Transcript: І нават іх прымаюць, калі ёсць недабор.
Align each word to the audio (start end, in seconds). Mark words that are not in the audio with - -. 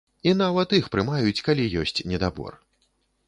І 0.29 0.31
нават 0.37 0.71
іх 0.77 0.85
прымаюць, 0.95 1.43
калі 1.49 1.67
ёсць 1.83 1.95
недабор. 2.13 2.53